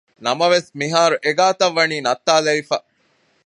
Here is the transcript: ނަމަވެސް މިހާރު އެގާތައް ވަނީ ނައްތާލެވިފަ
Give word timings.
ނަމަވެސް 0.25 0.69
މިހާރު 0.79 1.15
އެގާތައް 1.25 1.75
ވަނީ 1.77 1.97
ނައްތާލެވިފަ 2.05 2.77